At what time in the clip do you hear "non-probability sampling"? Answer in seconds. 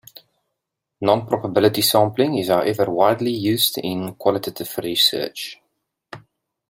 0.99-2.33